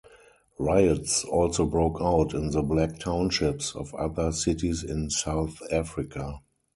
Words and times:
Riots 0.57 1.23
also 1.25 1.63
broke 1.67 1.99
out 2.01 2.33
in 2.33 2.49
the 2.49 2.63
black 2.63 2.97
townships 2.97 3.75
of 3.75 3.93
other 3.93 4.31
cities 4.31 4.83
in 4.83 5.11
South 5.11 5.61
Africa. 5.71 6.39